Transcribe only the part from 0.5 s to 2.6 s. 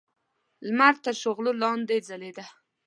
د لمر تر شغلو لاندې ځلېده.